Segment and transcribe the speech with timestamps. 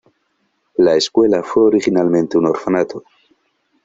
[0.77, 3.03] La escuela fue originalmente un orfanato.